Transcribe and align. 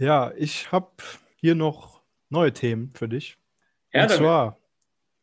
Ja, 0.00 0.32
ich 0.34 0.72
habe 0.72 0.88
hier 1.36 1.54
noch 1.54 2.00
neue 2.30 2.54
Themen 2.54 2.90
für 2.94 3.06
dich. 3.06 3.36
Ja, 3.92 4.04
Und 4.04 4.10
zwar, 4.10 4.58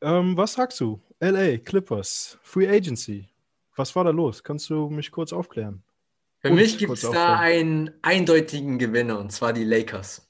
ähm, 0.01 0.37
was 0.37 0.53
sagst 0.53 0.79
du? 0.79 1.01
LA 1.19 1.57
Clippers, 1.57 2.37
Free 2.43 2.67
Agency. 2.69 3.27
Was 3.75 3.95
war 3.95 4.03
da 4.03 4.11
los? 4.11 4.43
Kannst 4.43 4.69
du 4.69 4.87
mich 4.91 5.09
kurz 5.09 5.33
aufklären? 5.33 5.81
Für 6.37 6.49
Und 6.49 6.57
mich 6.57 6.77
gibt 6.77 6.93
es 6.93 7.01
da 7.01 7.39
einen 7.39 7.89
eindeutigen 8.03 8.77
Gewinner 8.77 9.17
und 9.17 9.31
zwar 9.31 9.51
die 9.51 9.63
Lakers. 9.63 10.29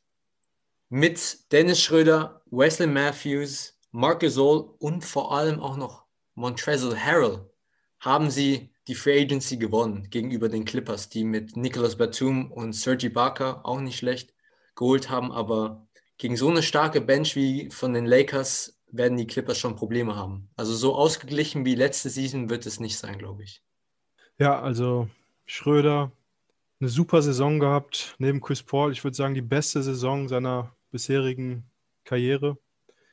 Mit 0.87 1.51
Dennis 1.51 1.81
Schröder, 1.81 2.41
Wesley 2.49 2.87
Matthews, 2.87 3.77
Marc 3.91 4.21
Gasol 4.21 4.75
und 4.79 5.03
vor 5.03 5.35
allem 5.35 5.59
auch 5.59 5.75
noch 5.75 6.05
Montrezl 6.35 6.95
Harrell 6.95 7.51
haben 7.99 8.31
sie 8.31 8.69
die 8.87 8.95
Free 8.95 9.23
Agency 9.23 9.57
gewonnen 9.57 10.09
gegenüber 10.09 10.47
den 10.47 10.63
Clippers, 10.63 11.09
die 11.09 11.25
mit 11.25 11.57
Nicolas 11.57 11.97
Batum 11.97 12.49
und 12.49 12.71
Sergi 12.71 13.09
Barker 13.09 13.65
auch 13.65 13.81
nicht 13.81 13.97
schlecht 13.97 14.36
geholt 14.77 15.09
haben. 15.09 15.33
Aber 15.33 15.85
gegen 16.17 16.37
so 16.37 16.47
eine 16.47 16.63
starke 16.63 17.01
Bench 17.01 17.35
wie 17.35 17.69
von 17.69 17.93
den 17.93 18.05
Lakers 18.05 18.79
werden 18.89 19.17
die 19.17 19.27
Clippers 19.27 19.57
schon 19.57 19.75
Probleme 19.75 20.15
haben. 20.15 20.49
Also 20.55 20.73
so 20.73 20.95
ausgeglichen 20.95 21.65
wie 21.65 21.75
letzte 21.75 22.09
Season 22.09 22.49
wird 22.49 22.65
es 22.65 22.79
nicht 22.79 22.97
sein, 22.97 23.17
glaube 23.17 23.43
ich. 23.43 23.61
Ja, 24.39 24.61
also 24.61 25.09
Schröder, 25.45 26.11
eine 26.79 26.89
super 26.89 27.21
Saison 27.21 27.59
gehabt, 27.59 28.15
neben 28.19 28.39
Chris 28.39 28.63
Paul. 28.63 28.91
Ich 28.91 29.03
würde 29.03 29.17
sagen, 29.17 29.33
die 29.33 29.41
beste 29.41 29.83
Saison 29.83 30.29
seiner 30.29 30.73
bisherigen 30.91 31.69
Karriere. 32.05 32.57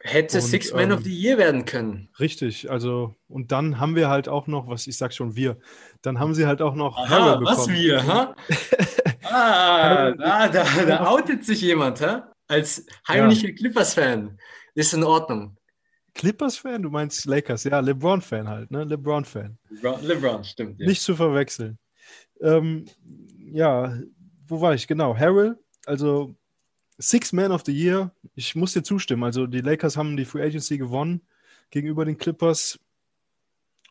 Hätte 0.01 0.37
Und, 0.37 0.43
Six 0.43 0.73
Man 0.73 0.91
ähm, 0.91 0.99
of 0.99 1.05
the 1.05 1.19
Year 1.19 1.39
werden 1.39 1.65
können. 1.65 2.11
Richtig, 2.21 2.71
also, 2.71 3.15
und 3.27 3.53
dann 3.53 3.81
haben 3.81 3.97
wir 3.97 4.11
halt 4.11 4.29
auch 4.29 4.47
noch, 4.47 4.69
was 4.69 4.87
ich 4.87 4.99
sag 4.99 5.15
schon 5.15 5.35
wir, 5.35 5.57
dann 6.03 6.19
haben 6.19 6.35
sie 6.35 6.47
halt 6.47 6.61
auch 6.61 6.75
noch 6.75 6.99
Aha, 6.99 7.09
Harrell 7.09 7.45
was 7.45 7.67
bekommen. 7.67 7.77
wir, 7.77 8.07
ha? 8.07 8.37
ah, 9.35 10.11
da, 10.13 10.49
da, 10.49 10.85
da 10.85 11.07
outet 11.07 11.45
sich 11.45 11.61
jemand, 11.61 12.01
ha? 12.01 12.33
Als 12.47 12.87
heimlicher 13.09 13.53
Clippers-Fan. 13.53 14.39
Ist 14.75 14.93
in 14.93 15.05
Ordnung. 15.05 15.57
Clippers-Fan? 16.15 16.83
Du 16.83 16.91
meinst 16.91 17.25
Lakers, 17.27 17.65
ja, 17.65 17.81
LeBron-Fan 17.81 18.49
halt, 18.49 18.71
ne? 18.71 18.85
LeBron-Fan. 18.85 19.59
LeBron, 19.71 20.03
LeBron 20.03 20.45
stimmt. 20.45 20.81
Ja. 20.81 20.87
Nicht 20.87 21.03
zu 21.03 21.17
verwechseln. 21.17 21.79
Ähm, 22.41 22.87
ja, 23.53 23.97
wo 24.47 24.61
war 24.61 24.75
ich? 24.75 24.87
Genau, 24.87 25.17
Harrell, 25.17 25.57
also 25.87 26.35
Six 26.99 27.33
Man 27.33 27.53
of 27.53 27.63
the 27.67 27.73
Year. 27.73 28.13
Ich 28.35 28.55
muss 28.55 28.73
dir 28.73 28.83
zustimmen. 28.83 29.25
Also 29.25 29.47
die 29.47 29.61
Lakers 29.61 29.97
haben 29.97 30.17
die 30.17 30.25
Free 30.25 30.43
Agency 30.43 30.79
gewonnen 30.79 31.23
gegenüber 31.71 32.05
den 32.05 32.19
Clippers. 32.19 32.79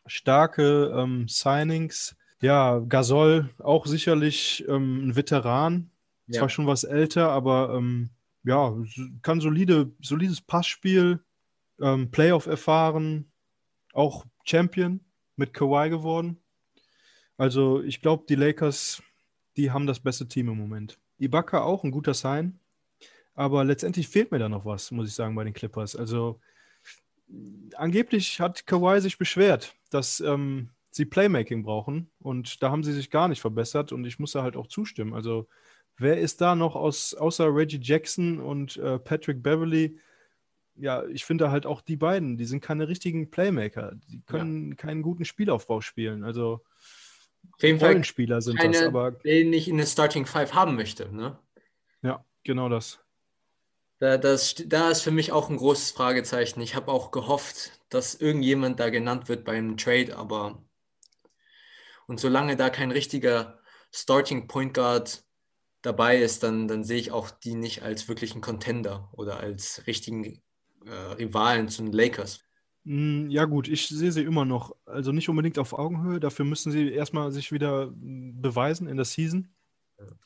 Starke 0.06 0.92
ähm, 0.96 1.26
Signings. 1.28 2.16
Ja, 2.44 2.80
Gasol 2.80 3.48
auch 3.58 3.86
sicherlich 3.86 4.66
ähm, 4.68 5.08
ein 5.08 5.16
Veteran. 5.16 5.90
Ja. 6.26 6.40
Zwar 6.40 6.50
schon 6.50 6.66
was 6.66 6.84
älter, 6.84 7.30
aber 7.30 7.72
ähm, 7.74 8.10
ja, 8.42 8.76
kann 9.22 9.40
solide, 9.40 9.90
solides 10.02 10.42
Passspiel, 10.42 11.24
ähm, 11.80 12.10
Playoff 12.10 12.44
erfahren, 12.44 13.32
auch 13.94 14.26
Champion 14.44 15.00
mit 15.36 15.54
Kawhi 15.54 15.88
geworden. 15.88 16.36
Also 17.38 17.82
ich 17.82 18.02
glaube, 18.02 18.26
die 18.28 18.34
Lakers, 18.34 19.02
die 19.56 19.70
haben 19.70 19.86
das 19.86 20.00
beste 20.00 20.28
Team 20.28 20.48
im 20.50 20.58
Moment. 20.58 20.98
Ibaka 21.16 21.62
auch 21.62 21.82
ein 21.82 21.92
guter 21.92 22.12
Sign, 22.12 22.60
aber 23.34 23.64
letztendlich 23.64 24.06
fehlt 24.06 24.30
mir 24.30 24.38
da 24.38 24.50
noch 24.50 24.66
was, 24.66 24.90
muss 24.90 25.08
ich 25.08 25.14
sagen, 25.14 25.34
bei 25.34 25.44
den 25.44 25.54
Clippers. 25.54 25.96
Also 25.96 26.40
angeblich 27.74 28.38
hat 28.38 28.66
Kawhi 28.66 29.00
sich 29.00 29.16
beschwert, 29.16 29.74
dass 29.88 30.20
ähm, 30.20 30.68
sie 30.94 31.04
Playmaking 31.04 31.64
brauchen 31.64 32.10
und 32.20 32.62
da 32.62 32.70
haben 32.70 32.84
sie 32.84 32.92
sich 32.92 33.10
gar 33.10 33.26
nicht 33.26 33.40
verbessert 33.40 33.90
und 33.90 34.04
ich 34.04 34.20
muss 34.20 34.32
da 34.32 34.42
halt 34.42 34.56
auch 34.56 34.68
zustimmen. 34.68 35.12
Also 35.12 35.48
wer 35.96 36.18
ist 36.20 36.40
da 36.40 36.54
noch 36.54 36.76
aus, 36.76 37.14
außer 37.14 37.52
Reggie 37.52 37.80
Jackson 37.82 38.38
und 38.38 38.76
äh, 38.76 39.00
Patrick 39.00 39.42
Beverly? 39.42 39.98
Ja, 40.76 41.04
ich 41.06 41.24
finde 41.24 41.50
halt 41.50 41.66
auch 41.66 41.80
die 41.80 41.96
beiden, 41.96 42.36
die 42.36 42.44
sind 42.44 42.60
keine 42.60 42.86
richtigen 42.86 43.30
Playmaker. 43.30 43.92
Die 44.08 44.22
können 44.22 44.76
keinen 44.76 45.02
guten 45.02 45.24
Spielaufbau 45.24 45.80
spielen. 45.80 46.22
Also 46.22 46.62
Rollenspieler 47.62 48.40
sind 48.40 48.58
das, 48.58 48.64
keine, 48.64 48.86
aber 48.86 49.10
den 49.12 49.52
ich 49.52 49.68
in 49.68 49.76
der 49.76 49.86
Starting 49.86 50.26
Five 50.26 50.54
haben 50.54 50.76
möchte. 50.76 51.14
Ne? 51.14 51.38
ja, 52.02 52.24
genau 52.44 52.68
das. 52.68 53.00
Da, 53.98 54.16
das, 54.16 54.54
da 54.66 54.90
ist 54.90 55.02
für 55.02 55.12
mich 55.12 55.32
auch 55.32 55.50
ein 55.50 55.56
großes 55.56 55.90
Fragezeichen. 55.90 56.60
Ich 56.60 56.74
habe 56.74 56.90
auch 56.90 57.10
gehofft, 57.10 57.80
dass 57.88 58.14
irgendjemand 58.14 58.78
da 58.78 58.90
genannt 58.90 59.28
wird 59.28 59.44
beim 59.44 59.76
Trade, 59.76 60.16
aber 60.16 60.62
und 62.06 62.20
solange 62.20 62.56
da 62.56 62.70
kein 62.70 62.90
richtiger 62.90 63.60
Starting 63.92 64.48
Point 64.48 64.74
Guard 64.74 65.24
dabei 65.82 66.18
ist, 66.18 66.42
dann, 66.42 66.68
dann 66.68 66.84
sehe 66.84 66.98
ich 66.98 67.12
auch 67.12 67.30
die 67.30 67.54
nicht 67.54 67.82
als 67.82 68.08
wirklichen 68.08 68.40
Contender 68.40 69.10
oder 69.12 69.38
als 69.40 69.86
richtigen 69.86 70.42
äh, 70.86 70.90
Rivalen 70.90 71.68
zu 71.68 71.82
den 71.82 71.92
Lakers. 71.92 72.40
Mm, 72.84 73.28
Ja, 73.30 73.44
gut, 73.46 73.68
ich 73.68 73.88
sehe 73.88 74.12
sie 74.12 74.22
immer 74.22 74.44
noch. 74.44 74.74
Also 74.86 75.12
nicht 75.12 75.28
unbedingt 75.28 75.58
auf 75.58 75.72
Augenhöhe. 75.72 76.20
Dafür 76.20 76.44
müssen 76.44 76.72
sie 76.72 76.90
erstmal 76.92 77.32
sich 77.32 77.52
wieder 77.52 77.88
mm, 77.88 78.40
beweisen 78.40 78.86
in 78.88 78.96
der 78.96 79.04
Season. 79.06 79.48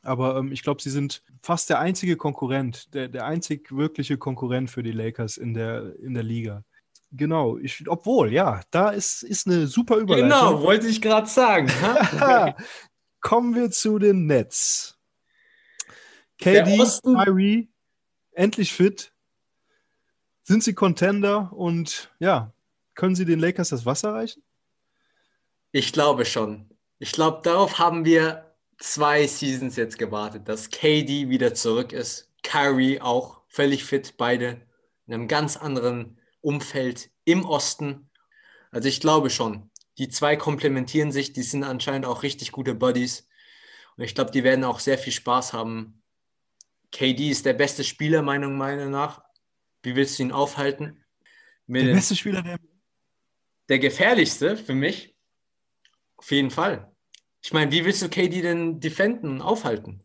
Aber 0.03 0.39
ähm, 0.39 0.53
ich 0.53 0.63
glaube, 0.63 0.83
sie 0.83 0.91
sind 0.91 1.23
fast 1.43 1.71
der 1.71 1.81
einzige 1.81 2.17
Konkurrent, 2.17 2.95
der, 2.95 3.09
der 3.09 3.27
einzig 3.27 3.71
wirkliche 3.73 4.19
Konkurrent 4.19 4.71
für 4.71 4.83
die 4.83 4.93
Lakers 4.93 5.37
in 5.37 5.55
der, 5.55 5.97
in 6.01 6.15
der 6.15 6.23
Liga. 6.25 6.65
Genau, 7.11 7.57
ich, 7.59 7.89
obwohl, 7.89 8.33
ja, 8.33 8.61
da 8.71 8.91
ist, 8.91 9.23
ist 9.23 9.47
eine 9.47 9.67
super 9.67 9.97
Überleitung. 9.97 10.29
Genau, 10.29 10.63
wollte 10.63 10.89
ich 10.89 11.01
gerade 11.01 11.27
sagen. 11.27 11.71
Kommen 13.21 13.55
wir 13.55 13.71
zu 13.71 13.99
den 13.99 14.27
Nets. 14.27 14.99
KD, 16.39 16.79
Kyrie, 17.03 17.69
endlich 18.33 18.73
fit. 18.73 19.13
Sind 20.43 20.63
sie 20.63 20.75
Contender 20.75 21.53
und 21.53 22.11
ja, 22.21 22.53
können 22.95 23.15
sie 23.15 23.25
den 23.25 23.41
Lakers 23.41 23.71
das 23.71 23.87
Wasser 23.87 24.15
reichen? 24.15 24.43
Ich 25.73 25.93
glaube 25.93 26.25
schon. 26.25 26.71
Ich 26.99 27.13
glaube, 27.13 27.41
darauf 27.43 27.79
haben 27.79 28.05
wir 28.05 28.55
zwei 28.79 29.27
Seasons 29.27 29.77
jetzt 29.77 29.99
gewartet, 29.99 30.49
dass 30.49 30.71
KD 30.71 31.29
wieder 31.29 31.55
zurück 31.55 31.93
ist. 31.93 32.31
Kyrie 32.43 33.01
auch 33.01 33.43
völlig 33.49 33.85
fit, 33.85 34.15
beide 34.17 34.61
in 35.07 35.15
einem 35.15 35.29
ganz 35.29 35.57
anderen 35.57 36.19
Umfeld 36.41 37.11
im 37.25 37.45
Osten. 37.45 38.11
Also 38.71 38.89
ich 38.89 39.01
glaube 39.01 39.31
schon. 39.31 39.71
Die 39.99 40.09
zwei 40.09 40.37
komplementieren 40.37 41.11
sich, 41.11 41.33
die 41.33 41.43
sind 41.43 41.65
anscheinend 41.65 42.07
auch 42.07 42.23
richtig 42.23 42.53
gute 42.53 42.75
Buddies. 42.75 43.29
Und 43.97 44.05
ich 44.05 44.15
glaube, 44.15 44.31
die 44.31 44.45
werden 44.45 44.65
auch 44.65 44.79
sehr 44.79 44.97
viel 44.99 45.13
Spaß 45.13 45.53
haben. 45.53 46.03
KD 46.93 47.31
ist 47.31 47.45
der 47.45 47.55
beste 47.55 47.83
Spieler, 47.85 48.23
meiner 48.23 48.49
Meinung 48.49 48.91
nach. 48.91 49.23
Wie 49.83 49.97
willst 49.97 50.19
du 50.19 50.23
ihn 50.23 50.33
aufhalten? 50.33 51.05
Mit 51.67 51.87
Der 51.87 51.95
beste 51.95 52.15
Spieler 52.17 52.43
der. 52.43 52.59
der 53.69 53.79
gefährlichste 53.79 54.57
für 54.57 54.75
mich. 54.75 55.17
Auf 56.17 56.31
jeden 56.31 56.51
Fall. 56.51 56.91
Ich 57.43 57.53
meine, 57.53 57.71
wie 57.73 57.85
willst 57.85 58.03
du 58.03 58.09
KD 58.09 58.43
denn 58.43 58.81
defenden 58.81 59.31
und 59.31 59.41
aufhalten? 59.41 60.05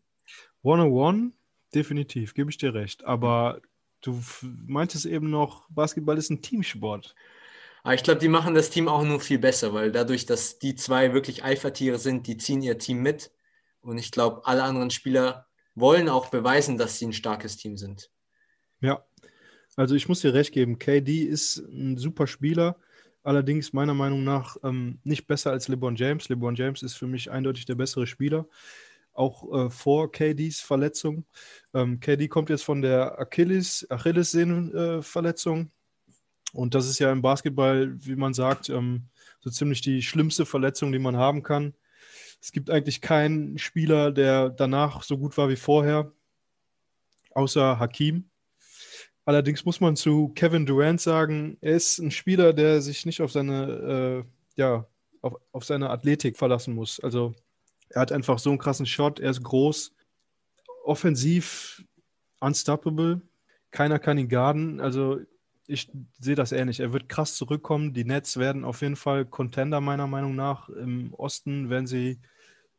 101, 0.64 1.34
definitiv, 1.74 2.34
gebe 2.34 2.50
ich 2.50 2.58
dir 2.58 2.74
recht. 2.74 3.04
Aber 3.04 3.60
du 4.04 4.20
meintest 4.66 5.06
eben 5.06 5.30
noch, 5.30 5.68
Basketball 5.70 6.18
ist 6.18 6.30
ein 6.30 6.42
Teamsport. 6.42 7.14
Aber 7.82 7.94
ich 7.94 8.02
glaube, 8.02 8.20
die 8.20 8.28
machen 8.28 8.54
das 8.54 8.70
Team 8.70 8.88
auch 8.88 9.02
nur 9.02 9.20
viel 9.20 9.38
besser, 9.38 9.74
weil 9.74 9.92
dadurch, 9.92 10.26
dass 10.26 10.58
die 10.58 10.74
zwei 10.74 11.12
wirklich 11.12 11.44
Alpha-Tiere 11.44 11.98
sind, 11.98 12.26
die 12.26 12.36
ziehen 12.38 12.62
ihr 12.62 12.78
Team 12.78 13.02
mit. 13.02 13.30
Und 13.80 13.98
ich 13.98 14.10
glaube, 14.10 14.46
alle 14.46 14.62
anderen 14.62 14.90
Spieler 14.90 15.46
wollen 15.74 16.08
auch 16.08 16.28
beweisen, 16.28 16.78
dass 16.78 16.98
sie 16.98 17.06
ein 17.06 17.12
starkes 17.12 17.56
Team 17.56 17.76
sind. 17.76 18.10
Ja, 18.80 19.04
also 19.76 19.94
ich 19.94 20.08
muss 20.08 20.20
dir 20.20 20.32
recht 20.32 20.52
geben, 20.52 20.78
KD 20.78 21.24
ist 21.24 21.58
ein 21.58 21.98
super 21.98 22.26
Spieler, 22.26 22.76
allerdings 23.22 23.72
meiner 23.72 23.94
Meinung 23.94 24.24
nach 24.24 24.56
ähm, 24.62 24.98
nicht 25.04 25.26
besser 25.26 25.50
als 25.50 25.68
LeBron 25.68 25.96
James. 25.96 26.28
LeBron 26.28 26.54
James 26.54 26.82
ist 26.82 26.94
für 26.94 27.06
mich 27.06 27.30
eindeutig 27.30 27.66
der 27.66 27.74
bessere 27.74 28.06
Spieler, 28.06 28.46
auch 29.14 29.66
äh, 29.66 29.70
vor 29.70 30.12
KDs 30.12 30.60
Verletzung. 30.60 31.24
Ähm, 31.72 32.00
KD 32.00 32.28
kommt 32.28 32.50
jetzt 32.50 32.64
von 32.64 32.82
der 32.82 33.18
Achilles, 33.18 33.86
Achillessehnenverletzung 33.90 35.70
und 36.54 36.74
das 36.74 36.88
ist 36.88 37.00
ja 37.00 37.10
im 37.10 37.20
Basketball, 37.20 37.92
wie 37.98 38.14
man 38.14 38.32
sagt, 38.32 38.68
ähm, 38.68 39.08
so 39.40 39.50
ziemlich 39.50 39.80
die 39.80 40.02
schlimmste 40.02 40.46
Verletzung, 40.46 40.92
die 40.92 41.00
man 41.00 41.16
haben 41.16 41.42
kann. 41.42 41.74
Es 42.40 42.52
gibt 42.52 42.70
eigentlich 42.70 43.00
keinen 43.00 43.58
Spieler, 43.58 44.12
der 44.12 44.50
danach 44.50 45.02
so 45.02 45.18
gut 45.18 45.36
war 45.36 45.48
wie 45.48 45.56
vorher, 45.56 46.12
außer 47.32 47.80
Hakim. 47.80 48.30
Allerdings 49.24 49.64
muss 49.64 49.80
man 49.80 49.96
zu 49.96 50.28
Kevin 50.28 50.64
Durant 50.64 51.00
sagen, 51.00 51.58
er 51.60 51.74
ist 51.74 51.98
ein 51.98 52.12
Spieler, 52.12 52.52
der 52.52 52.80
sich 52.80 53.04
nicht 53.04 53.20
auf 53.20 53.32
seine, 53.32 54.24
äh, 54.24 54.60
ja, 54.60 54.86
auf, 55.22 55.34
auf 55.50 55.64
seine 55.64 55.90
Athletik 55.90 56.36
verlassen 56.36 56.74
muss. 56.74 57.00
Also 57.00 57.34
er 57.94 58.00
hat 58.00 58.10
einfach 58.10 58.40
so 58.40 58.50
einen 58.50 58.58
krassen 58.58 58.86
Shot, 58.86 59.20
er 59.20 59.30
ist 59.30 59.44
groß, 59.44 59.94
offensiv 60.82 61.84
unstoppable, 62.40 63.22
keiner 63.70 64.00
kann 64.00 64.18
ihn 64.18 64.28
garden. 64.28 64.80
Also 64.80 65.20
ich 65.68 65.90
sehe 66.18 66.34
das 66.34 66.50
ähnlich. 66.50 66.80
Er 66.80 66.92
wird 66.92 67.08
krass 67.08 67.36
zurückkommen. 67.36 67.94
Die 67.94 68.04
Nets 68.04 68.36
werden 68.36 68.64
auf 68.64 68.82
jeden 68.82 68.96
Fall 68.96 69.24
Contender 69.24 69.80
meiner 69.80 70.08
Meinung 70.08 70.34
nach. 70.34 70.68
Im 70.70 71.14
Osten 71.14 71.70
werden 71.70 71.86
sie 71.86 72.18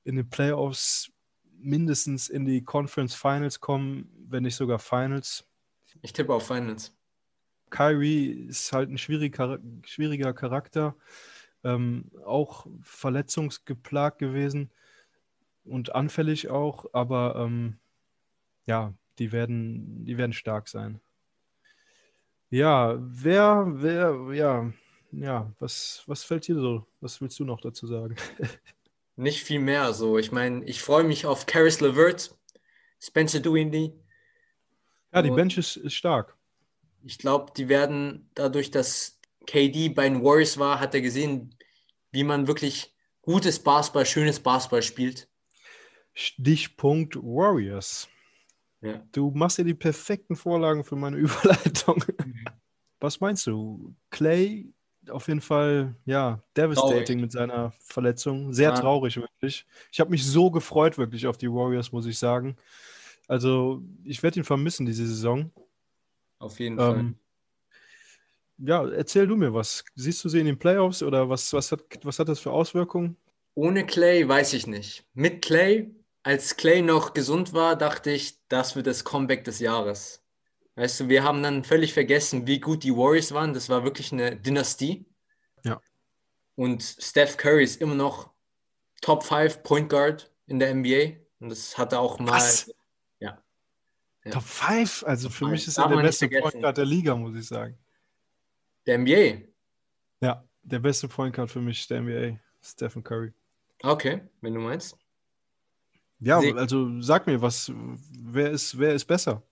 in 0.04 0.18
den 0.18 0.30
Playoffs 0.30 1.12
mindestens 1.58 2.28
in 2.28 2.44
die 2.44 2.62
Conference 2.62 3.16
Finals 3.16 3.62
kommen, 3.62 4.12
wenn 4.28 4.44
nicht 4.44 4.56
sogar 4.56 4.80
Finals. 4.80 5.48
Ich 6.02 6.12
tippe 6.12 6.34
auf 6.34 6.46
Finals. 6.46 6.94
Kyrie 7.70 8.48
ist 8.50 8.74
halt 8.74 8.90
ein 8.90 8.98
schwieriger, 8.98 9.60
schwieriger 9.86 10.34
Charakter, 10.34 10.96
ähm, 11.64 12.12
auch 12.26 12.68
verletzungsgeplagt 12.82 14.20
gewesen 14.20 14.72
und 15.66 15.96
anfällig 15.96 16.50
auch, 16.50 16.86
aber 16.94 17.36
ähm, 17.38 17.78
ja, 18.66 18.94
die 19.20 19.32
werden, 19.32 20.06
die 20.06 20.18
werden 20.18 20.34
stark 20.34 20.68
sein. 20.68 21.00
Ja, 22.50 22.98
wer, 23.00 23.66
wer, 23.68 24.34
ja, 24.34 24.72
ja, 25.12 25.52
was, 25.60 26.04
was 26.08 26.24
fällt 26.24 26.48
dir 26.48 26.56
so? 26.56 26.86
Was 27.02 27.20
willst 27.22 27.40
du 27.40 27.46
noch 27.46 27.62
dazu 27.62 27.88
sagen? 27.88 28.16
Nicht 29.16 29.44
viel 29.44 29.60
mehr. 29.60 29.94
So, 29.94 30.18
ich 30.18 30.32
meine, 30.32 30.64
ich 30.66 30.82
freue 30.82 31.04
mich 31.04 31.26
auf 31.26 31.46
Caris 31.46 31.80
LeVert, 31.80 32.36
Spencer 33.00 33.40
Dinwiddie. 33.40 33.94
Ja, 35.14 35.22
die 35.22 35.32
Bench 35.32 35.58
ist, 35.58 35.78
ist 35.78 35.94
stark. 35.94 36.36
Ich 37.04 37.18
glaube, 37.18 37.54
die 37.56 37.70
werden 37.70 38.30
dadurch, 38.34 38.72
dass 38.72 39.20
KD 39.48 39.90
bei 39.90 40.10
den 40.10 40.24
Warriors 40.24 40.58
war, 40.58 40.80
hat 40.80 40.94
er 40.94 41.02
gesehen, 41.02 41.56
wie 42.12 42.24
man 42.24 42.48
wirklich 42.48 42.94
gutes 43.22 43.60
Basketball, 43.60 44.06
schönes 44.06 44.40
Basketball 44.40 44.82
spielt. 44.82 45.30
Stichpunkt 46.16 47.16
Warriors. 47.18 48.08
Ja. 48.82 49.04
Du 49.12 49.32
machst 49.32 49.58
ja 49.58 49.64
die 49.64 49.74
perfekten 49.74 50.36
Vorlagen 50.36 50.84
für 50.84 50.96
meine 50.96 51.18
Überleitung. 51.18 52.04
Mhm. 52.26 52.46
Was 53.00 53.20
meinst 53.20 53.46
du? 53.48 53.94
Clay 54.10 54.72
auf 55.10 55.28
jeden 55.28 55.42
Fall, 55.42 55.96
ja, 56.06 56.42
devastating 56.58 57.06
Traurig. 57.06 57.22
mit 57.22 57.32
seiner 57.32 57.72
Verletzung. 57.80 58.52
Sehr 58.54 58.70
Ja. 58.70 58.76
traurig, 58.80 59.18
wirklich. 59.18 59.66
Ich 59.92 60.00
habe 60.00 60.10
mich 60.10 60.26
so 60.26 60.50
gefreut, 60.50 60.98
wirklich, 60.98 61.28
auf 61.28 61.38
die 61.38 61.52
Warriors, 61.52 61.92
muss 61.92 62.08
ich 62.08 62.18
sagen. 62.18 62.56
Also, 63.28 63.84
ich 64.04 64.24
werde 64.24 64.40
ihn 64.40 64.44
vermissen, 64.44 64.86
diese 64.86 65.06
Saison. 65.06 65.52
Auf 66.40 66.60
jeden 66.60 66.78
Fall. 66.78 67.00
Ähm, 67.00 67.16
ja, 68.58 68.88
erzähl 68.90 69.28
du 69.28 69.36
mir 69.36 69.54
was. 69.54 69.84
Siehst 69.96 70.24
du 70.24 70.30
sie 70.30 70.40
in 70.40 70.46
den 70.48 70.58
Playoffs 70.58 71.04
oder 71.04 71.30
was, 71.30 71.52
was, 71.54 71.72
hat, 71.72 71.84
was 72.04 72.18
hat 72.18 72.30
das 72.30 72.40
für 72.40 72.52
Auswirkungen? 72.52 73.16
Ohne 73.54 73.86
Clay 73.86 74.28
weiß 74.28 74.54
ich 74.54 74.66
nicht. 74.66 75.06
Mit 75.14 75.44
Clay, 75.44 75.94
als 76.26 76.58
Clay 76.58 76.82
noch 76.82 77.14
gesund 77.14 77.54
war, 77.54 77.76
dachte 77.76 78.10
ich, 78.10 78.40
das 78.48 78.76
wird 78.76 78.88
das 78.88 79.04
Comeback 79.04 79.44
des 79.44 79.60
Jahres. 79.60 80.24
Weißt 80.74 81.00
du, 81.00 81.08
wir 81.08 81.24
haben 81.24 81.44
dann 81.44 81.64
völlig 81.64 81.94
vergessen, 81.94 82.48
wie 82.48 82.60
gut 82.60 82.84
die 82.84 82.96
Warriors 82.96 83.32
waren. 83.32 83.54
Das 83.54 83.70
war 83.70 83.84
wirklich 83.84 84.12
eine 84.12 84.36
Dynastie. 84.36 85.06
Ja. 85.64 85.80
Und 86.56 86.82
Steph 86.82 87.38
Curry 87.38 87.64
ist 87.64 87.80
immer 87.80 87.94
noch 87.94 88.32
Top 89.02 89.24
5 89.24 89.62
Point 89.62 89.88
Guard 89.88 90.32
in 90.48 90.58
der 90.58 90.74
NBA. 90.74 91.18
Und 91.40 91.50
das 91.50 91.78
hat 91.78 91.94
er 91.94 92.00
auch 92.00 92.18
mal. 92.18 92.32
Was? 92.32 92.74
Ja. 93.20 93.40
Ja. 94.24 94.32
Top 94.32 94.44
5? 94.44 95.04
Also 95.06 95.30
für 95.30 95.46
Top 95.46 95.52
mich 95.52 95.68
ist 95.68 95.78
er 95.78 95.90
der 95.90 96.02
beste. 96.02 96.28
Point 96.28 96.60
Guard 96.60 96.78
der 96.78 96.86
Liga, 96.86 97.16
muss 97.16 97.36
ich 97.36 97.46
sagen. 97.46 97.78
Der 98.88 98.98
NBA. 98.98 99.44
Ja, 100.22 100.44
der 100.64 100.80
beste 100.80 101.08
Point 101.08 101.36
Guard 101.36 101.52
für 101.52 101.62
mich 101.62 101.88
der 101.88 102.02
NBA, 102.02 102.40
Stephen 102.64 103.04
Curry. 103.04 103.32
Okay, 103.84 104.24
wenn 104.42 104.56
du 104.56 104.60
meinst. 104.60 104.98
Ja, 106.26 106.42
Seh- 106.42 106.54
also 106.54 107.02
sag 107.02 107.28
mir, 107.28 107.40
was, 107.40 107.72
wer 108.20 108.50
ist, 108.50 108.80
wer 108.80 108.96
ist 108.96 109.06
besser? 109.06 109.44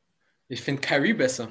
Ich 0.48 0.62
finde 0.62 0.81
Kyrie 0.81 1.14
besser. 1.14 1.50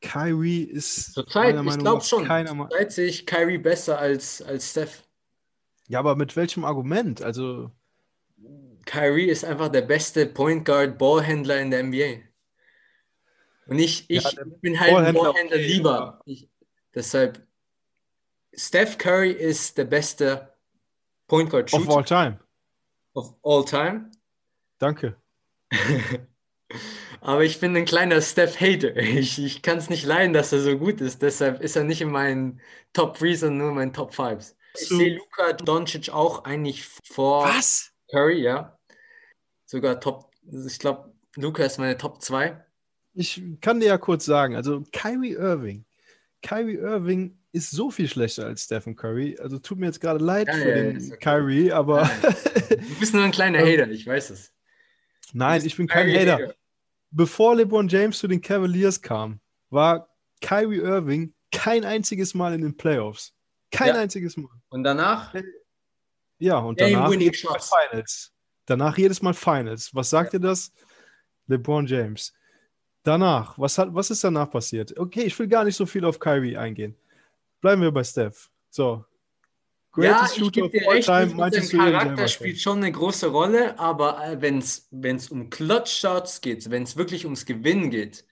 Kyrie 0.00 0.64
ist 0.64 1.14
Zurzeit, 1.14 1.54
ich 1.54 1.78
glaube 1.78 2.02
schon. 2.02 2.26
Zurzeit 2.26 2.92
sehe 2.92 3.06
ich 3.06 3.24
Kyrie 3.24 3.58
besser 3.58 4.00
als, 4.00 4.42
als 4.42 4.70
Steph. 4.70 5.04
Ja, 5.86 6.00
aber 6.00 6.16
mit 6.16 6.34
welchem 6.34 6.64
Argument? 6.64 7.22
Also, 7.22 7.70
Kyrie 8.84 9.28
ist 9.28 9.44
einfach 9.44 9.68
der 9.68 9.82
beste 9.82 10.26
Point 10.26 10.64
Guard 10.64 10.98
Ballhändler 10.98 11.60
in 11.60 11.70
der 11.70 11.84
NBA. 11.84 12.20
Und 13.66 13.78
ich, 13.78 14.06
ich 14.08 14.24
Ja, 14.24 14.30
bin 14.60 14.80
halt 14.80 14.90
ein 14.90 14.94
Ballhändler, 14.96 15.22
Ballhändler 15.32 15.56
okay, 15.56 15.66
lieber. 15.66 16.20
Ich, 16.26 16.48
deshalb, 16.92 17.46
Steph 18.54 18.98
Curry 18.98 19.30
ist 19.30 19.78
der 19.78 19.84
beste 19.84 20.52
Point 21.28 21.48
Guard 21.48 21.72
of 21.72 21.80
Shooter 21.84 21.96
all 21.96 22.04
time. 22.04 22.38
Of 23.14 23.34
all 23.42 23.64
time. 23.64 24.10
Danke. 24.78 25.16
Aber 27.20 27.44
ich 27.44 27.60
bin 27.60 27.76
ein 27.76 27.84
kleiner 27.84 28.20
Steph-Hater. 28.20 28.96
Ich, 28.96 29.38
ich 29.38 29.62
kann 29.62 29.78
es 29.78 29.90
nicht 29.90 30.04
leiden, 30.04 30.32
dass 30.32 30.52
er 30.52 30.60
so 30.60 30.76
gut 30.78 31.00
ist. 31.00 31.22
Deshalb 31.22 31.60
ist 31.60 31.76
er 31.76 31.84
nicht 31.84 32.00
in 32.00 32.10
meinen 32.10 32.60
Top 32.92 33.18
3, 33.18 33.34
sondern 33.34 33.58
nur 33.58 33.68
in 33.70 33.74
meinen 33.76 33.92
Top 33.92 34.14
5. 34.14 34.54
Ich 34.74 34.88
So- 34.88 34.96
sehe 34.96 35.16
Luka 35.16 35.52
Doncic 35.52 36.10
auch 36.10 36.44
eigentlich 36.44 36.84
vor 37.10 37.44
Was? 37.44 37.92
Curry, 38.10 38.42
ja. 38.42 38.78
Sogar 39.66 40.00
Top, 40.00 40.30
ich 40.66 40.78
glaube, 40.78 41.12
Luka 41.36 41.62
ist 41.64 41.78
meine 41.78 41.96
Top 41.96 42.20
2. 42.22 42.64
Ich 43.14 43.42
kann 43.60 43.80
dir 43.80 43.86
ja 43.88 43.98
kurz 43.98 44.24
sagen, 44.24 44.56
also 44.56 44.82
Kyrie 44.92 45.34
Irving. 45.34 45.84
Kyrie 46.42 46.76
Irving 46.78 47.38
ist 47.52 47.70
so 47.70 47.90
viel 47.90 48.08
schlechter 48.08 48.46
als 48.46 48.64
Stephen 48.64 48.96
Curry. 48.96 49.38
Also 49.40 49.58
tut 49.58 49.78
mir 49.78 49.86
jetzt 49.86 50.00
gerade 50.00 50.24
leid 50.24 50.48
Ja, 50.48 50.54
für 50.54 50.68
ja, 50.70 50.74
den 50.74 50.96
okay. 50.96 51.16
Kyrie, 51.20 51.72
aber 51.72 52.08
Du 52.70 52.98
bist 52.98 53.12
nur 53.14 53.22
ein 53.24 53.30
kleiner 53.30 53.58
Ähm, 53.58 53.80
Hater, 53.80 53.90
ich 53.90 54.06
weiß 54.06 54.30
es. 54.30 54.52
nein, 55.32 55.64
ich 55.64 55.76
bin 55.76 55.86
kein 55.86 56.06
Kyrie 56.06 56.28
Hater. 56.30 56.54
Bevor 57.10 57.54
LeBron 57.56 57.88
James 57.88 58.18
zu 58.18 58.26
den 58.26 58.40
Cavaliers 58.40 59.00
kam, 59.02 59.38
war 59.70 60.08
Kyrie 60.40 60.78
Irving 60.78 61.34
kein 61.50 61.84
einziges 61.84 62.32
Mal 62.34 62.54
in 62.54 62.62
den 62.62 62.76
Playoffs. 62.76 63.34
Kein 63.70 63.88
Ja. 63.88 64.00
einziges 64.00 64.36
Mal. 64.38 64.48
Und 64.70 64.82
danach? 64.84 65.34
Ja, 66.38 66.58
und 66.58 66.80
danach 66.80 67.12
jedes 67.12 67.44
Mal. 67.44 67.58
Finals. 67.60 68.32
Danach 68.64 68.96
jedes 68.96 69.20
Mal 69.20 69.34
Finals. 69.34 69.94
Was 69.94 70.08
sagt 70.10 70.32
ihr 70.32 70.40
das? 70.40 70.72
LeBron 71.48 71.86
James. 71.86 72.32
Danach, 73.02 73.58
was, 73.58 73.76
hat, 73.78 73.92
was 73.92 74.10
ist 74.10 74.24
danach 74.24 74.50
passiert? 74.50 74.96
Okay, 74.98 75.22
ich 75.24 75.38
will 75.38 75.48
gar 75.48 75.64
nicht 75.64 75.76
so 75.76 75.84
viel 75.86 76.04
auf 76.04 76.18
Kyrie 76.18 76.56
eingehen. 76.56 76.96
Bleiben 77.62 77.80
wir 77.80 77.90
bei 77.92 78.04
Steph. 78.04 78.50
So. 78.68 79.04
Ja, 79.96 80.12
Greatest 80.18 80.36
ich 80.36 80.38
Shooter 80.44 80.60
gebe 80.68 80.78
dir 80.78 80.90
recht, 80.90 81.08
eben 81.08 81.38
Charakter 81.78 82.28
spielt 82.28 82.60
schon. 82.60 82.78
eine 82.78 82.92
große 82.92 83.28
Rolle, 83.28 83.78
aber 83.78 84.22
äh, 84.26 84.40
wenn 84.40 84.58
es 84.58 85.30
um 85.30 85.48
Clutch-Shots 85.50 86.40
geht, 86.42 86.70
wenn 86.70 86.82
es 86.82 86.96
wirklich 86.96 87.24
ums 87.24 87.46
Gewinnen 87.46 87.88
geht, 87.90 88.24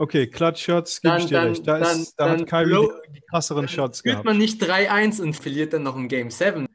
Okay, 0.00 0.28
Clutch 0.28 0.62
Shots, 0.62 1.00
gebe 1.00 1.14
Dann- 1.14 1.20
ich 1.22 1.26
dir 1.26 1.34
dann- 1.40 1.48
recht. 1.48 1.66
Da, 1.66 1.78
dann- 1.80 2.00
ist, 2.02 2.14
da 2.16 2.28
dann 2.28 2.40
hat 2.42 2.48
Kyrie 2.48 2.66
blow- 2.70 2.92
die, 3.12 3.20
krasseren 3.22 3.66
Shots 3.66 4.00
führt 4.02 4.12
gehabt. 4.12 4.24
man 4.26 4.38
nicht 4.38 4.62
3-1 4.62 5.20
und 5.20 5.34
verliert 5.34 5.72
dann 5.72 5.82
noch 5.82 5.96
im 5.96 6.06
Game 6.06 6.30
7. 6.30 6.68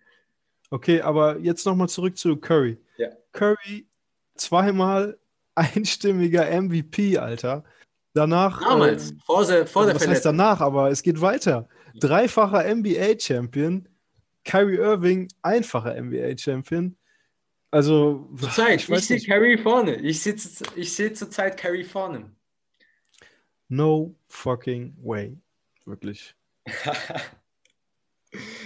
Okay, 0.70 1.00
aber 1.00 1.38
jetzt 1.40 1.66
nochmal 1.66 1.88
zurück 1.88 2.18
zu 2.18 2.36
Curry. 2.36 2.78
Ja. 2.98 3.08
Curry 3.32 3.88
zweimal 4.36 5.18
einstimmiger 5.56 6.48
MVP, 6.62 7.18
Alter. 7.18 7.64
Danach. 8.14 8.62
Damals, 8.62 9.12
ähm, 9.12 9.20
vor, 9.26 9.46
der- 9.46 9.66
vor 9.66 9.82
also 9.84 9.92
der 9.94 9.96
was 9.96 10.08
heißt 10.08 10.22
Verletzung. 10.24 10.38
danach, 10.38 10.62
aber 10.62 10.90
es 10.92 11.02
geht 11.02 11.20
weiter. 11.22 11.68
Dreifacher 11.96 12.64
NBA-Champion. 12.66 13.88
Kyrie 14.46 14.76
Irving, 14.78 15.30
einfacher 15.42 15.96
NBA-Champion. 15.96 16.96
Also, 17.72 18.30
Zurzeit, 18.38 18.82
ich 18.82 18.90
ich, 18.90 19.08
sehe. 19.08 19.20
Curry 19.20 19.58
vorne. 19.58 19.96
Ich 19.96 20.22
sehe 20.22 20.36
ich 20.76 20.94
sehe 20.94 21.14
zurzeit 21.14 21.58
Curry 21.58 21.84
vorne. 21.84 22.30
No 23.70 24.16
fucking 24.28 24.96
way. 25.02 25.38
Wirklich. 25.86 26.36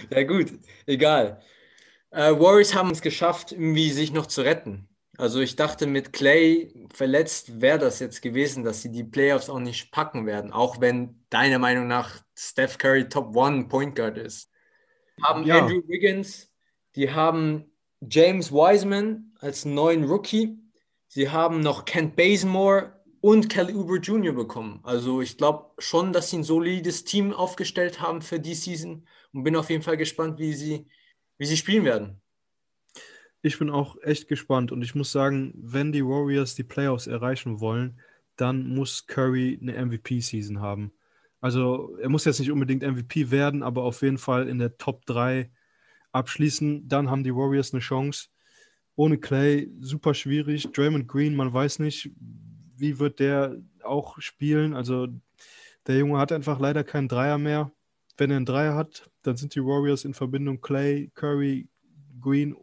ja, 0.09 0.23
gut, 0.23 0.51
egal. 0.85 1.41
Äh, 2.09 2.31
Warriors 2.31 2.73
haben 2.75 2.91
es 2.91 3.01
geschafft, 3.01 3.51
irgendwie 3.53 3.91
sich 3.91 4.11
noch 4.11 4.25
zu 4.25 4.41
retten. 4.41 4.89
Also 5.17 5.39
ich 5.41 5.55
dachte, 5.55 5.87
mit 5.87 6.13
Clay 6.13 6.71
verletzt 6.93 7.59
wäre 7.59 7.79
das 7.79 7.99
jetzt 7.99 8.21
gewesen, 8.21 8.63
dass 8.63 8.83
sie 8.83 8.91
die 8.91 9.03
Playoffs 9.03 9.49
auch 9.49 9.59
nicht 9.59 9.91
packen 9.91 10.27
werden, 10.27 10.51
auch 10.51 10.79
wenn 10.79 11.25
deiner 11.31 11.57
Meinung 11.57 11.87
nach 11.87 12.21
Steph 12.37 12.77
Curry 12.77 13.09
Top 13.09 13.35
One 13.35 13.67
Point 13.67 13.95
Guard 13.95 14.19
ist. 14.19 14.51
Haben 15.23 15.43
Ja. 15.43 15.59
Andrew 15.59 15.81
Wiggins, 15.87 16.53
die 16.95 17.11
haben 17.11 17.65
James 17.99 18.51
Wiseman 18.51 19.33
als 19.39 19.65
neuen 19.65 20.03
Rookie, 20.03 20.59
sie 21.07 21.29
haben 21.29 21.61
noch 21.61 21.85
Kent 21.85 22.15
Bazemore 22.15 23.03
und 23.19 23.49
Kelly 23.49 23.73
Oubre 23.73 23.97
Jr. 23.97 24.33
bekommen. 24.33 24.81
Also 24.83 25.21
ich 25.21 25.35
glaube 25.37 25.71
schon, 25.79 26.13
dass 26.13 26.29
sie 26.29 26.37
ein 26.37 26.43
solides 26.43 27.05
Team 27.05 27.33
aufgestellt 27.33 28.01
haben 28.01 28.21
für 28.21 28.39
die 28.39 28.53
Season 28.53 29.07
und 29.33 29.43
bin 29.43 29.55
auf 29.55 29.71
jeden 29.71 29.81
Fall 29.81 29.97
gespannt, 29.97 30.37
wie 30.37 30.53
sie, 30.53 30.87
wie 31.39 31.45
sie 31.47 31.57
spielen 31.57 31.85
werden. 31.85 32.21
Ich 33.47 33.59
bin 33.59 33.69
auch 33.69 33.95
echt 34.03 34.27
gespannt 34.27 34.73
und 34.73 34.81
ich 34.81 34.93
muss 34.93 35.13
sagen, 35.13 35.53
wenn 35.55 35.93
die 35.93 36.05
Warriors 36.05 36.53
die 36.55 36.63
Playoffs 36.63 37.07
erreichen 37.07 37.61
wollen, 37.61 37.97
dann 38.35 38.67
muss 38.67 39.07
Curry 39.07 39.57
eine 39.61 39.85
MVP-Season 39.85 40.59
haben. 40.59 40.91
Also 41.39 41.95
er 42.01 42.09
muss 42.09 42.25
jetzt 42.25 42.39
nicht 42.39 42.51
unbedingt 42.51 42.83
MVP 42.83 43.31
werden, 43.31 43.63
aber 43.63 43.83
auf 43.83 44.01
jeden 44.01 44.17
Fall 44.17 44.49
in 44.49 44.59
der 44.59 44.77
Top 44.77 45.05
3 45.05 45.49
abschließen. 46.11 46.89
Dann 46.89 47.09
haben 47.09 47.23
die 47.23 47.33
Warriors 47.33 47.73
eine 47.73 47.79
Chance. 47.79 48.27
Ohne 48.95 49.17
Clay 49.17 49.71
super 49.79 50.13
schwierig. 50.13 50.69
Draymond 50.73 51.07
Green, 51.07 51.33
man 51.33 51.53
weiß 51.53 51.79
nicht, 51.79 52.11
wie 52.75 52.99
wird 52.99 53.21
der 53.21 53.55
auch 53.81 54.19
spielen. 54.19 54.73
Also 54.73 55.07
der 55.85 55.99
Junge 55.99 56.17
hat 56.17 56.33
einfach 56.33 56.59
leider 56.59 56.83
keinen 56.83 57.07
Dreier 57.07 57.37
mehr. 57.37 57.71
Wenn 58.17 58.29
er 58.29 58.37
einen 58.37 58.45
Dreier 58.45 58.75
hat, 58.75 59.09
dann 59.21 59.37
sind 59.37 59.55
die 59.55 59.63
Warriors 59.63 60.03
in 60.03 60.13
Verbindung 60.13 60.59
Clay, 60.59 61.11
Curry, 61.15 61.69
Green 62.19 62.53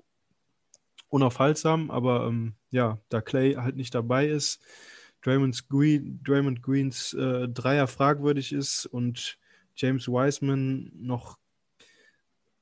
unaufhaltsam, 1.15 1.93
aber 1.93 2.27
ähm, 2.27 2.55
ja, 2.71 2.99
da 3.09 3.21
Clay 3.21 3.55
halt 3.55 3.77
nicht 3.77 3.95
dabei 3.95 4.27
ist, 4.27 4.61
Draymond, 5.23 5.69
Green, 5.69 6.21
Draymond 6.25 6.61
Greens 6.61 7.15
äh, 7.15 7.49
Dreier 7.49 7.87
fragwürdig 7.87 8.53
ist 8.53 8.87
und 8.87 9.39
James 9.77 10.09
Wiseman 10.09 10.91
noch 10.93 11.39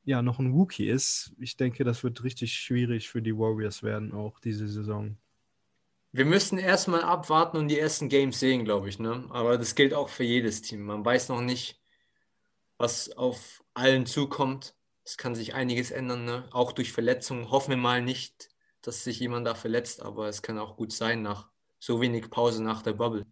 ja 0.04 0.20
noch 0.20 0.38
ein 0.38 0.52
Wookie 0.52 0.88
ist, 0.88 1.32
ich 1.38 1.56
denke, 1.56 1.82
das 1.84 2.04
wird 2.04 2.24
richtig 2.24 2.52
schwierig 2.54 3.08
für 3.08 3.22
die 3.22 3.36
Warriors 3.36 3.82
werden, 3.82 4.12
auch 4.12 4.38
diese 4.40 4.68
Saison. 4.68 5.16
Wir 6.10 6.26
müssen 6.26 6.58
erstmal 6.58 7.02
abwarten 7.02 7.56
und 7.56 7.68
die 7.68 7.78
ersten 7.78 8.10
Games 8.10 8.38
sehen, 8.38 8.66
glaube 8.66 8.88
ich. 8.90 8.98
Ne? 8.98 9.26
Aber 9.30 9.56
das 9.56 9.74
gilt 9.74 9.94
auch 9.94 10.10
für 10.10 10.24
jedes 10.24 10.60
Team. 10.60 10.82
Man 10.82 11.02
weiß 11.02 11.30
noch 11.30 11.40
nicht, 11.40 11.80
was 12.76 13.16
auf 13.16 13.64
allen 13.72 14.04
zukommt. 14.04 14.74
Es 15.04 15.16
kann 15.16 15.34
sich 15.34 15.54
einiges 15.54 15.90
ändern, 15.90 16.24
ne? 16.24 16.48
auch 16.52 16.72
durch 16.72 16.92
Verletzungen. 16.92 17.50
Hoffen 17.50 17.70
wir 17.70 17.76
mal 17.76 18.02
nicht, 18.02 18.48
dass 18.82 19.04
sich 19.04 19.20
jemand 19.20 19.46
da 19.46 19.54
verletzt, 19.54 20.02
aber 20.02 20.28
es 20.28 20.42
kann 20.42 20.58
auch 20.58 20.76
gut 20.76 20.92
sein 20.92 21.22
nach 21.22 21.48
so 21.78 22.00
wenig 22.00 22.30
Pause 22.30 22.62
nach 22.62 22.82
der 22.82 22.92
Bubble. 22.94 23.26